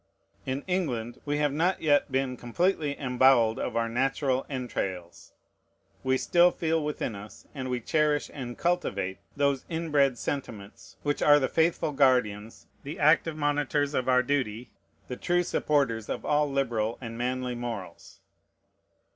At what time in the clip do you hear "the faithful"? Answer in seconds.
11.39-11.91